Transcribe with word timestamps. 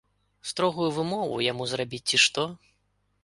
Строгую 0.51 0.87
вымову 0.95 1.37
яму 1.51 1.67
зрабіць 1.73 2.01
ці 2.13 2.17
што? 2.27 2.47